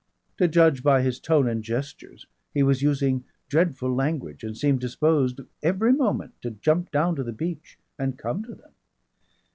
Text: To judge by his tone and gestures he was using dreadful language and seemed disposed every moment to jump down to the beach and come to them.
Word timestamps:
To 0.37 0.47
judge 0.47 0.81
by 0.81 1.03
his 1.03 1.19
tone 1.19 1.47
and 1.47 1.63
gestures 1.63 2.25
he 2.55 2.63
was 2.63 2.81
using 2.81 3.23
dreadful 3.49 3.93
language 3.93 4.43
and 4.43 4.57
seemed 4.57 4.79
disposed 4.79 5.41
every 5.61 5.93
moment 5.93 6.33
to 6.41 6.49
jump 6.49 6.89
down 6.89 7.15
to 7.17 7.23
the 7.23 7.31
beach 7.31 7.77
and 7.99 8.17
come 8.17 8.41
to 8.45 8.55
them. 8.55 8.71